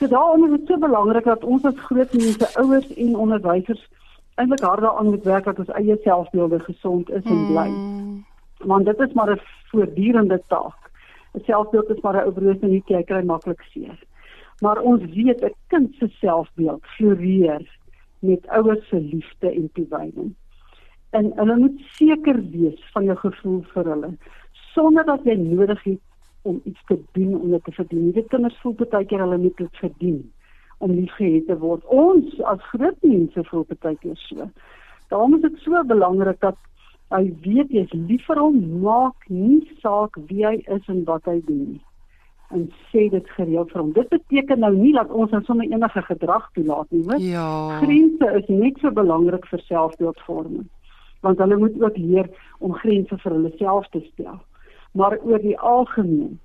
[0.00, 3.82] So daarom is dit so belangrik dat ons as groot mense, ouers en onderwysers
[4.40, 7.66] eintlik hard daaraan moet werk dat ons eie selfbeelde gesond is en bly.
[7.68, 8.14] Mm.
[8.70, 10.90] Want dit is maar 'n voortdurende taak.
[11.34, 13.98] 'n Selfbeeld is maar 'n ou broos en jy kry maklik seer.
[14.60, 17.78] Maar ons weet 'n kind se selfbeeld floreer
[18.18, 20.34] met ouers se liefde en toewyding.
[21.10, 24.16] En hulle moet seker wees van jou gevoel vir hulle
[24.52, 26.00] sonder dat jy nodig het
[26.42, 28.12] om iets te doen om dit te verdien.
[28.16, 30.20] Die kinders voel baie keer hulle moet dit verdien
[30.78, 31.84] om liefgehad te word.
[31.84, 34.48] Ons as groot mense voel baie keer so.
[35.08, 36.56] Daarom is dit so belangrik dat
[37.10, 41.40] hy weet jy's lief vir hom, maak nie saak wie hy is en wat hy
[41.46, 41.80] doen nie.
[42.50, 43.92] en sê dit gereeld vir hom.
[43.94, 47.22] Dit beteken nou nie dat ons dan sommer enige gedrag toelaat nie, hoor.
[47.22, 47.78] Ja.
[47.82, 50.66] Grense is net so belangrik vir selfbeeldvorming.
[51.22, 54.40] Want hulle moet ook leer om grense vir hulle self te stel.
[54.92, 56.38] Maar oor die algemeen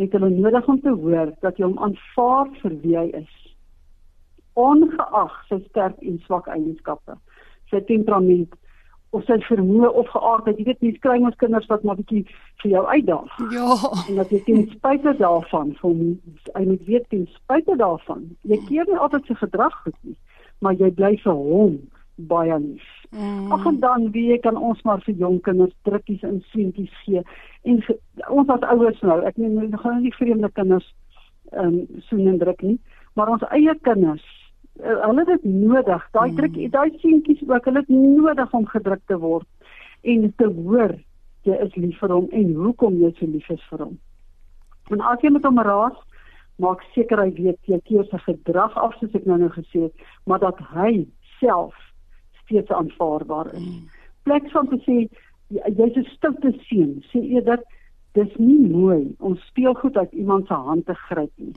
[0.00, 3.34] het hulle nodig om te hoor dat jy hom aanvaar vir wie hy is.
[4.58, 7.16] Ongeag sy sterk en swak eienskappe,
[7.70, 8.56] sy temperament
[9.10, 10.58] of sy vermoë of geaardheid.
[10.58, 12.22] Jy weet, mens kry ons kinders wat maar bietjie
[12.62, 13.38] vir jou uitdaag.
[13.52, 13.76] Ja.
[14.06, 16.02] En dat jy ten spyte daarvan vir hom
[16.54, 20.16] hy moet weet ten spyte daarvan, jy keer nie altyd sy gedrag goed nie,
[20.64, 21.80] maar jy bly vir hom
[22.28, 22.88] baie lief.
[23.10, 23.52] Mm.
[23.52, 27.22] Ag en dan wie kan ons maar vir jong kinders drukkies en seentjies gee.
[27.62, 27.96] En ge,
[28.28, 30.86] ons as ouers nou, ek meen ons gaan nie vreemde kinders
[31.50, 32.76] ehm um, soen en druk nie,
[33.18, 34.26] maar ons eie kinders
[34.78, 36.04] uh, hulle het nodig.
[36.14, 39.48] Daai druk, daai seentjies ook, hulle het nodig om gedruk te word
[40.02, 40.94] en te hoor
[41.48, 43.98] jy is lief vir hom en hoekom jy so lief is vir hom.
[44.94, 45.96] En as jy met hom raas,
[46.60, 50.08] maak seker hy weet jy keer sy gedrag af soos ek nou nou gesê het,
[50.28, 51.06] maar dat hy
[51.38, 51.76] self
[52.50, 53.66] steeds aanvaarbaar is.
[54.22, 54.96] Plek van te sê
[55.48, 57.62] jy- jy's 'n stoute seun, sê eerder
[58.12, 61.52] dis nie mooi om speelgoed uit iemand se hand te gryp nie.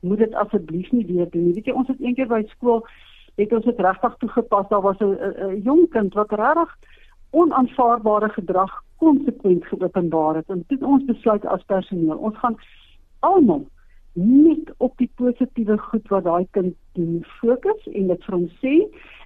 [0.00, 1.52] Moet dit asseblief nie weer doen nie.
[1.54, 2.84] Weet jy, ons het eendag by skool
[3.36, 4.68] het ons dit regtig toegepas.
[4.68, 6.76] Daar was 'n jong kind wat regtig
[7.30, 10.48] onaanvaarbare gedrag konsekwent geopenbaar het.
[10.48, 12.56] En dit ons besluit as personeel, ons gaan
[13.20, 13.66] almal
[14.12, 18.74] net op die positiewe goed wat daai kind doen fokus en dit vir hom sê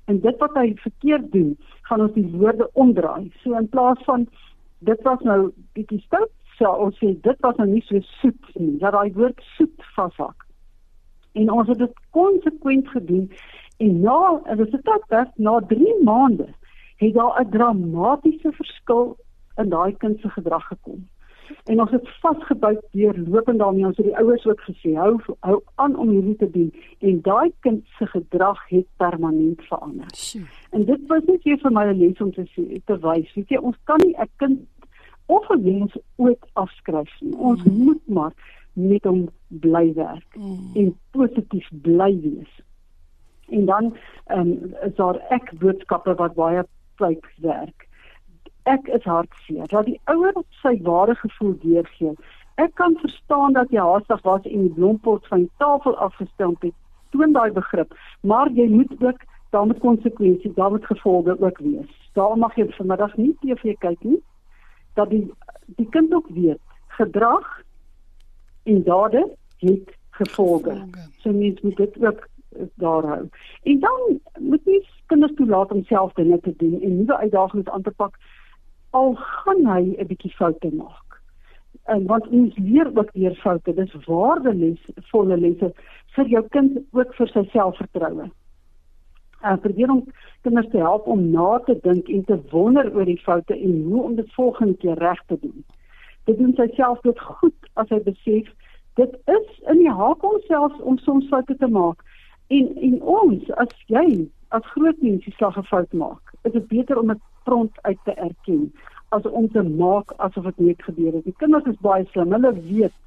[0.04, 1.56] en dit wat hy verkeerd doen,
[1.88, 3.30] gaan ons die woorde omdraai.
[3.42, 4.26] So in plaas van
[4.78, 8.78] dit was nou bietjie stout, so ons sê dit was nou nie so soet nie.
[8.82, 10.46] Dat daai woord soet vashak.
[11.38, 13.30] En ons het dit konsekwent gedoen
[13.82, 14.18] en na
[14.54, 16.50] dit is tydperk na 3 maande
[17.02, 19.16] het daar 'n dramatiese verskil
[19.56, 21.08] in daai kind se gedrag gekom.
[21.64, 25.60] En ons het vasgebyt deur lopend daarmee ons het die ouers ook gesê hou hou
[25.74, 30.06] aan om hierdie te doen en daai kind se gedrag het permanent verander.
[30.70, 33.34] En dit was net weer vir my 'n les om te sê te wys.
[33.34, 34.58] Weet jy, ons kan nie 'n kind
[35.26, 37.36] of 'n mens ooit afskryf nie.
[37.36, 37.84] Ons mm.
[37.84, 38.32] moet maar
[38.72, 40.70] met hom bly werk Mm.
[40.74, 42.60] en positief bly wees.
[43.48, 46.64] En dan ehm um, is daar ek boodskappe wat baie
[46.96, 47.88] tyd werk.
[48.62, 52.14] Ek is hartseer dat die ouer sy ware gevoel deurgee.
[52.62, 56.74] Ek kan verstaan dat jy haastig was en die blompot van die tafel afgestamp het.
[57.10, 62.10] Toon daai begrip, maar jy moet ook daar moet konsekwensies, daar moet gevolge ook wees.
[62.12, 64.20] Daar mag jy vanmiddag nie TV kyk nie.
[64.94, 65.26] Dat die
[65.76, 67.62] die kind ook weet gedrag
[68.62, 69.26] en dade
[69.58, 70.76] het gevolge.
[71.18, 73.28] So mens moet dit ook eh, daar hou.
[73.62, 77.82] En dan moet jy kinders toelaat om self dinge te doen en nuwe uitdagings aan
[77.82, 78.16] te pak
[78.92, 81.18] al gaan hy 'n bietjie foute maak.
[81.84, 83.74] En want ons leer ook weer foute.
[83.74, 85.72] Dis waardeles volle lesse
[86.14, 88.30] vir jou kind ook vir sy selfvertroue.
[89.42, 90.04] Uh probeer om
[90.42, 94.02] kinders te help om na te dink en te wonder oor die foute en hoe
[94.02, 95.64] om dit volgende keer reg te doen.
[96.24, 98.52] Dit doen sy self dit goed as hy besef
[99.00, 102.04] dit is in die haak homself om soms foute te maak.
[102.48, 106.66] En en ons as jy as groot mens die slag 'n fout maak, is dit
[106.68, 108.72] beter om dit prompt uit te erken
[109.08, 111.24] as om te maak asof dit net gebeur het.
[111.24, 112.32] Die kinders is baie slim.
[112.32, 112.98] Hulle weet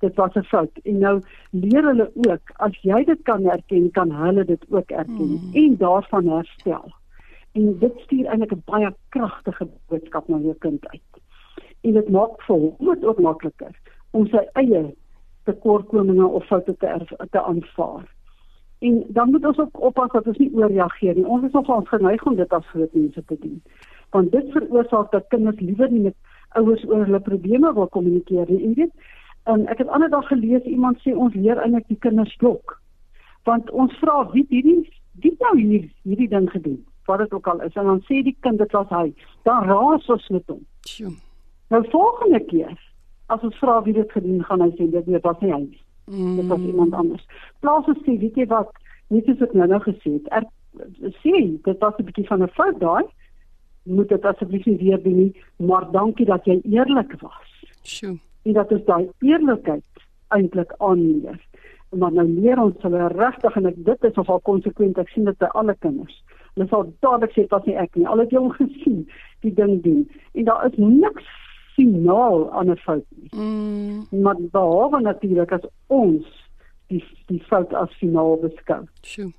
[0.00, 0.78] dit was 'n fout.
[0.82, 5.30] En nou leer hulle ook as jy dit kan erken, kan hulle dit ook erken
[5.30, 5.50] Mm.
[5.52, 6.92] en daarvan herstel.
[7.52, 11.22] En dit stuur eintlik 'n baie kragtige boodskap na jou kind uit.
[11.80, 13.74] En dit maak vir hom ook makliker
[14.10, 14.94] om sy eie
[15.44, 18.14] tekortkominge of foute te te aanvaar.
[18.80, 21.26] En dan moet ons ook oppas dat ons nie ooreageer nie.
[21.26, 23.62] Ons is nogal geneig om dit as groot mense te doen.
[24.10, 26.16] Want dit veroorsaak dat kinders liewer nie met
[26.56, 28.62] ouers oor hulle probleme wil kommunikeer nie.
[28.64, 29.10] En weet,
[29.44, 32.78] um, ek het ander dag gelees iemand sê ons leer eintlik die kinders jok.
[33.44, 34.80] Want ons vra wie hierdie
[35.20, 36.80] wie nou hier hierdie ding gedoen?
[37.04, 39.10] Wat dit ook al is en dan sê die kind dit was hy.
[39.44, 40.64] Dan raas ons met hom.
[40.88, 41.12] Sjoe.
[41.68, 42.74] Nou volgende keer
[43.28, 45.82] as ons vra wie dit gedoen gaan hy sê dit was nie hy nie.
[46.06, 47.26] Dit was iemand anders.
[47.60, 48.72] Plaas ons sê weet jy wat
[49.08, 50.30] nie soos ek nou nou gesê het.
[50.38, 50.46] Er,
[51.22, 51.34] sê
[51.64, 53.04] dit was 'n bietjie van 'n fout daai.
[53.82, 57.64] Moet dit asseblief nie weer doen nie, maar dankie dat jy eerlik was.
[57.82, 58.18] Sjoe.
[58.42, 59.84] En dat ons daai eerlikheid
[60.28, 61.40] eintlik aanleer.
[61.90, 64.98] Maar nou leer ons hulle regtig en ek, dit is nogal konsekwent.
[64.98, 66.22] Ek sien dit by alle kinders.
[66.54, 68.06] Hulle sal dadelik sê dit was nie ek nie.
[68.06, 69.08] Al het jy hom gesien
[69.40, 70.08] die ding doen.
[70.34, 71.26] En daar is niks
[71.74, 73.30] finaal aan 'n fout nie.
[73.30, 74.06] Mm.
[74.22, 76.26] Maar behalwe natuurlik as ons
[76.86, 78.84] die die fout as finaal beskou.
[79.02, 79.32] Sjoe.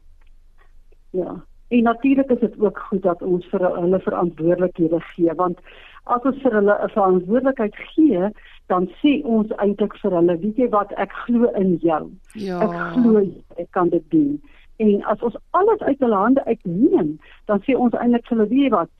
[1.11, 1.43] Ja.
[1.67, 5.59] En natuurlik is dit ook goed dat ons vir hulle verantwoordelikhede gee want
[6.03, 8.29] as ons vir hulle 'n verantwoordelikheid gee,
[8.67, 12.09] dan sê ons eintlik vir hulle, weet jy wat, ek glo in jou.
[12.33, 12.59] Ja.
[12.61, 13.21] Ek glo
[13.57, 14.41] ek kan dit doen.
[14.77, 18.63] En as ons alles uit hulle hande uitneem, dan sê ons eintlik vir hulle, weet
[18.63, 18.93] jy wat,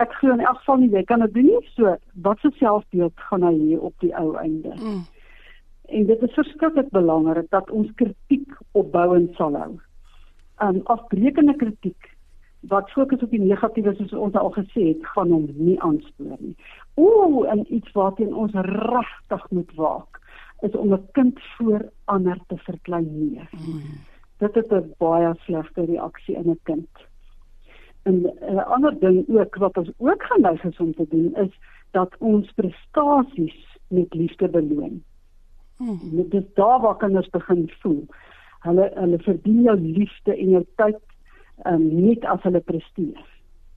[0.00, 1.62] ek glo in elk geval nie jy kan dit doen nie.
[1.76, 4.74] So, wat se selfbeeld gaan hy hier op die ou einde?
[4.76, 5.02] Mm.
[5.90, 9.72] En dit is verskriklik belangrik dat ons kritiek opbouend sal hou.
[10.62, 12.10] Um afbreekende kritiek
[12.70, 16.56] wat fokus op die negatiewe soos ons al gesê het, gaan hom nie aanspoor nie.
[17.00, 20.20] Ooh, en iets waarteen ons regtig moet waak
[20.60, 23.48] is om 'n kind voor ander te verkleineer.
[23.52, 23.80] Mm.
[24.38, 27.09] Dit is 'n baie slegte reaksie in 'n kind.
[28.02, 31.58] En 'n ander ding ook wat ons ook gaan lei om te doen is
[31.90, 35.02] dat ons prestasies met liefde beloon.
[35.76, 35.98] Hmm.
[36.02, 38.06] Dit is daar waar kinders begin voel.
[38.60, 40.98] Hulle hulle verdien jou liefde en jou tyd
[41.66, 43.24] um, net as hulle presteer.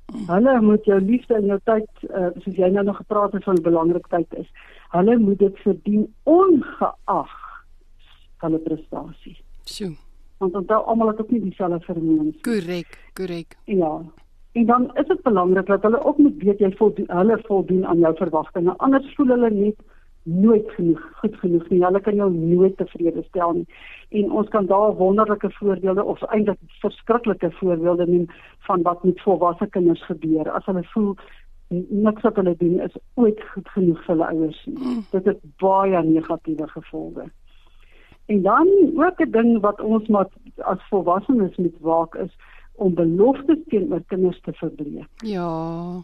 [0.05, 0.27] Hmm.
[0.27, 3.61] Hulle moet jou liefde en jou tyd uh, soos jy nou nog gepraat het van
[3.61, 4.49] belangrikheid is.
[4.89, 7.39] Hulle moet dit verdien ongeag
[8.37, 9.37] hulle prestasie.
[9.63, 9.95] Sjoe
[10.43, 12.41] want onthou almal het ook nie dieselfde vermoëns.
[12.47, 13.57] Korrek, korrek.
[13.65, 13.93] Ja.
[14.53, 17.99] En dan is dit belangrik dat hulle ook moet weet jy voldoen hulle voldoen aan
[18.05, 18.77] jou verwagtinge.
[18.77, 19.79] Anders voel hulle net
[20.23, 21.81] nooit genoeg, goed genoeg nie.
[21.83, 23.65] Hulle kan jou nooit tevrede stel nie.
[24.09, 28.27] En ons kan daar wonderlike voorbeelde of eintlik verskriklike voorbeelde neem
[28.67, 31.15] van wat met volwasse kinders gebeur as hulle voel
[31.89, 34.77] niks wat hulle doen is ooit goed genoeg vir hulle ouers nie.
[34.77, 35.05] Mm.
[35.11, 37.25] Dit het baie negatiewe gevolge.
[38.25, 42.37] En dan ook 'n ding wat ons maar as volwassenes moet waak is
[42.75, 45.07] om beloftes teenoor kinders te verbreek.
[45.15, 46.01] Ja.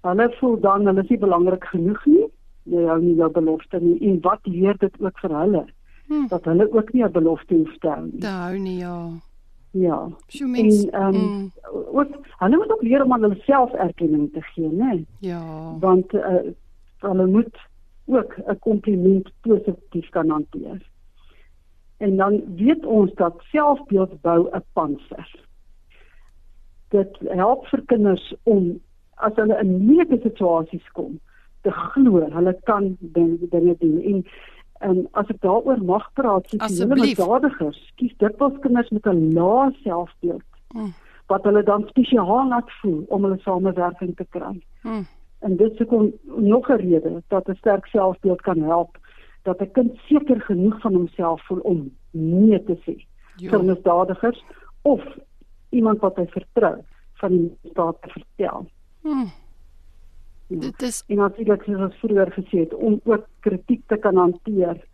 [0.00, 2.26] Hulle voel dan hulle is nie belangrik genoeg nie.
[2.62, 3.98] Jy hou nie jou belofte nie.
[4.00, 5.64] En wat leer dit ook vir hulle?
[6.06, 6.26] Hm.
[6.28, 8.20] Dat hulle ook nie 'n belofte hoef te hou nie.
[8.20, 9.08] Te hou nie, ja.
[9.70, 10.08] Ja.
[10.26, 11.52] So mens, en ehm um, mm.
[11.92, 15.04] ook hulle moet ook leer om aan hulle self erkenning te gee, né?
[15.18, 15.42] Ja.
[15.80, 16.24] Want uh,
[16.98, 17.56] hulle moet
[18.04, 20.92] ook 'n kompliment positief kan hanteer
[21.98, 25.28] en dan weet ons dat selfbeeld bou 'n panser.
[26.88, 28.80] Dit help vir kinders om
[29.14, 31.20] as hulle in moeilike situasies kom
[31.64, 34.24] te glo hulle kan dinge dinge doen en
[34.84, 39.06] en as ek daaroor mag praat sê hulle met dadigers kies dit was kinders met
[39.12, 40.92] 'n lae selfbeeld mm.
[41.32, 44.54] wat hulle dan spesiaal laat voel om hulle samewerking te kry.
[44.82, 45.06] Mm.
[45.46, 48.98] En dit is ook nog 'n rede dat 'n sterk selfbeeld kan help
[49.44, 52.96] dat 'n kind seker genoeg van homself voel om nee te sê
[53.36, 53.50] jo.
[53.50, 54.44] vir misdadigers
[54.82, 55.02] of
[55.68, 56.76] iemand wat hy vertrou
[57.12, 58.66] van die misdaad te vertel.
[59.00, 59.30] Hmm.
[60.46, 60.58] Ja.
[60.58, 64.84] Dit is en natuurlik soos ons vroeër gesê het om ook kritiek te kan hanteer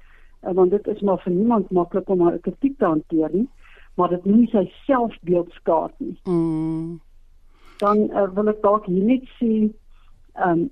[0.41, 3.49] en want dit is maar vir niemand maklik om 'n kritiek te hanteer nie
[3.95, 6.17] maar dit nie sy selfbeeld skaad nie.
[6.25, 7.01] Mm.
[7.79, 9.55] Dan uh, wil ek dalk hier net sê
[10.35, 10.69] ehm um,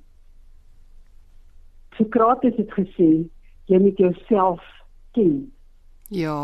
[1.98, 3.26] Sokrates het gesê
[3.68, 4.62] jy moet jouself
[5.12, 5.52] ken.
[6.08, 6.38] Ja.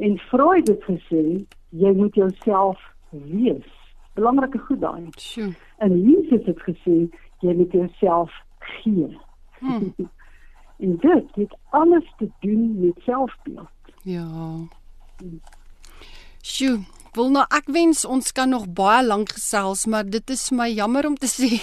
[0.00, 3.68] En Freud het gesê jy moet jouself wees.
[4.16, 5.08] Belangrike goed daai.
[5.16, 5.52] Sjoe.
[5.78, 6.96] En Jesus het gesê
[7.44, 9.18] jy moet jouself gee.
[9.58, 9.94] Hmm.
[10.84, 13.68] en dit het alles te doen met selfbeeld.
[14.02, 14.26] Ja.
[16.42, 16.80] Sjoe,
[17.16, 21.06] wil nou ek wens ons kan nog baie lank gesels, maar dit is my jammer
[21.06, 21.60] om te sê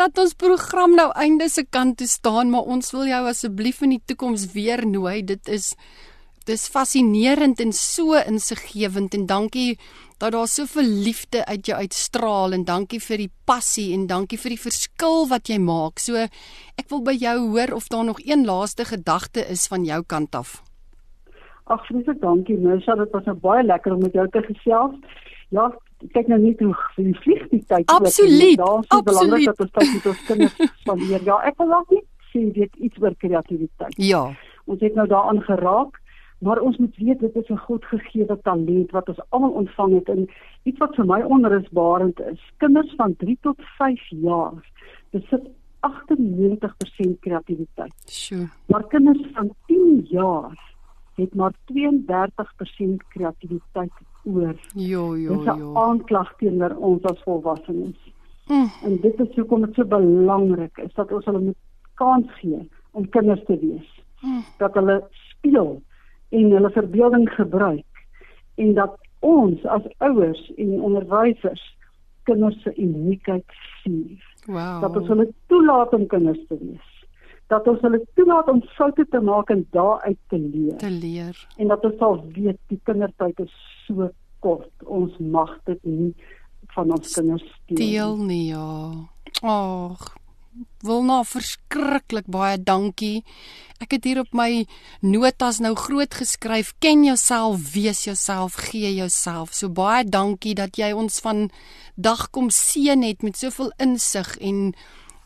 [0.00, 3.96] dat ons program nou einde se kant toe staan, maar ons wil jou asseblief in
[3.96, 5.22] die toekoms weer nooi.
[5.24, 5.72] Dit is
[6.44, 9.78] dis fascinerend en so insiggewend en dankie
[10.20, 14.54] dat daar soveel liefde uit jou uitstraal en dankie vir die passie en dankie vir
[14.54, 16.04] die verskil wat jy maak.
[16.04, 20.02] So ek wil by jou hoor of daar nog een laaste gedagte is van jou
[20.04, 20.60] kant af.
[21.64, 24.96] Ag, vreeslik dankie, Mersha, dit was nou baie lekker om met jou te gesels.
[25.48, 25.70] Ja,
[26.12, 27.88] kyk nou net hoe die vlieg die tyd.
[27.90, 28.58] Absoluut.
[28.60, 31.24] Daar is belangrik dat ons tyd met ons kinders spandeer.
[31.24, 33.96] Ja, ek wil ook net sê dit iets oor kreatiwiteit.
[33.96, 34.26] Ja.
[34.68, 36.00] Ons het nou daaraan geraak,
[36.44, 40.28] maar ons moet weet dit is 'n godgegewe talent wat ons almal ontvang het en
[40.64, 42.40] iets wat vir my onrusbarend is.
[42.58, 44.52] Kinders van 3 tot 5 jaar
[45.10, 45.48] besit
[45.80, 47.94] 98% kreatiwiteit.
[48.08, 48.48] Sjoe.
[48.66, 50.73] Maar kinders van 10 jaar
[51.16, 53.92] het maar 32% kreatiwiteit
[54.24, 54.56] oor.
[54.74, 55.36] Jo jo jo.
[55.36, 58.12] Dis 'n aanklag teenoor ons as volwassenes.
[58.46, 58.70] Mm.
[58.82, 61.60] En dit is hoekom dit so belangrik is dat ons hulle moet
[61.94, 64.02] kans gee om kinders te wees.
[64.20, 64.44] Mm.
[64.58, 65.82] Dat hulle speel
[66.28, 68.06] en hulle verbeelding gebruik
[68.54, 71.76] en dat ons as ouers en onderwysers
[72.22, 73.44] kinders se uniekheid
[73.82, 74.20] sien.
[74.46, 74.80] Wow.
[74.80, 76.93] Dat ons hulle toelaat om kinders te wees
[77.52, 80.76] dat ons hulle toelaat om foute te maak en daaruit te leer.
[80.80, 81.38] Te leer.
[81.56, 83.54] En dat ons sal weet die kindertyd is
[83.86, 84.08] so
[84.44, 84.72] kort.
[84.84, 86.12] Ons mag dit nie
[86.74, 88.46] van ons kinders steel nie.
[88.52, 88.68] Ja.
[89.42, 90.14] Ag.
[90.86, 93.24] Wilna, verskriklik baie dankie.
[93.82, 94.64] Ek het hier op my
[95.02, 99.54] notas nou groot geskryf: Ken jouself, wees jouself, gee jouself.
[99.56, 101.48] So baie dankie dat jy ons van
[101.96, 104.74] dag kom seën het met soveel insig en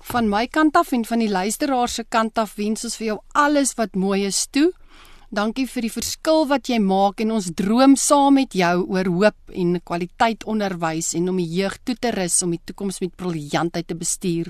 [0.00, 3.18] van my kant af en van die luisteraar se kant af wens ons vir jou
[3.34, 4.70] alles wat mooi is toe.
[5.28, 9.52] Dankie vir die verskil wat jy maak en ons droom saam met jou oor hoop
[9.52, 13.90] en kwaliteit onderwys en om die jeug toe te rus om die toekoms met briljantheid
[13.90, 14.48] te bestuur.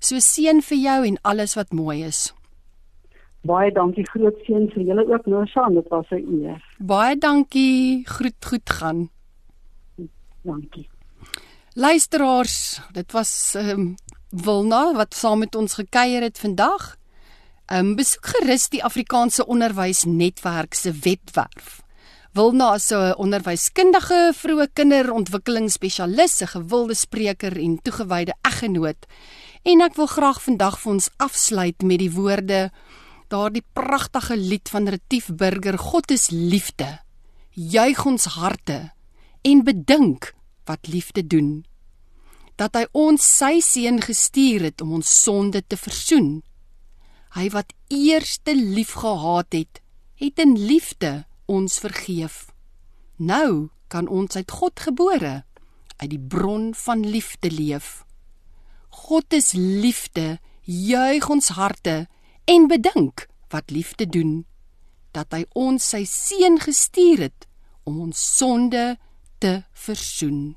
[0.00, 2.32] So seën vir jou en alles wat mooi is.
[3.46, 6.60] Baie dankie groot seën vir julle ook Nosa, dit was 'n eer.
[6.78, 9.08] Baie dankie, groet goed gaan.
[10.42, 10.88] Dankie.
[11.74, 13.94] Luisteraars, dit was um,
[14.36, 16.96] Wilna wat saam met ons gekuier het vandag.
[17.72, 21.80] Um, besoek gerus die Afrikaanse Onderwysnetwerk se webwerf.
[22.36, 29.06] Wilna is 'n onderwyskundige, vroeë kinderontwikkelingsspesialis, 'n gewilde spreker en toegewyde eggenoot.
[29.62, 32.70] En ek wil graag vandag vir ons afsluit met die woorde
[33.28, 37.00] daardie pragtige lied van Retief Burger, God is liefde.
[37.50, 38.92] Juig ons harte
[39.42, 40.34] en bedink
[40.64, 41.64] wat liefde doen.
[42.56, 46.40] Dat hy ons sy seun gestuur het om ons sonde te versoen
[47.36, 49.82] Hy wat eerste lief gehad het,
[50.16, 52.46] het in liefde ons vergeef.
[53.20, 55.42] Nou kan ons uit God gebore
[55.96, 58.04] uit die bron van liefde leef.
[58.88, 62.06] God is liefde, juig ons harte
[62.48, 64.44] en bedink wat liefde doen
[65.12, 67.46] dat hy ons sy seun gestuur het
[67.88, 68.96] om ons sonde
[69.40, 70.56] te versoen.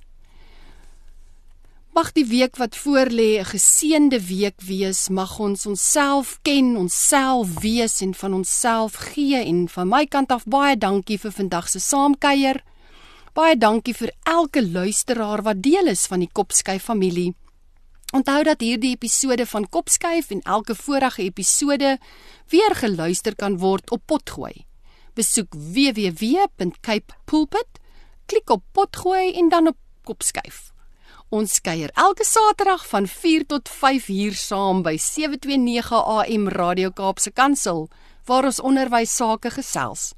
[2.00, 5.10] Mag die week wat voorlê 'n geseënde week wees.
[5.10, 10.46] Mag ons onsself ken, onsself wees en van onsself gee en van my kant af
[10.46, 12.64] baie dankie vir vandag se saamkuier.
[13.34, 17.36] Baie dankie vir elke luisteraar wat deel is van die Kopskyf familie.
[18.14, 21.98] Onthou dat hierdie episode van Kopskyf en elke vorige episode
[22.48, 24.66] weer geluister kan word op Potgooi.
[25.14, 27.68] Besoek www.capepulpit,
[28.26, 30.79] klik op Potgooi en dan op Kopskyf.
[31.30, 37.30] Ons kuier elke Saterdag van 4 tot 5 hier saam by 729 AM Radio Kaapse
[37.32, 37.86] Kansel
[38.26, 40.16] waar ons onderwys sake gesels.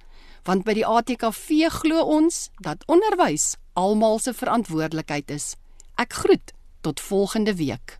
[0.47, 5.57] Want by die ATKV glo ons dat onderwys almal se verantwoordelikheid is.
[5.99, 7.99] Ek groet tot volgende week.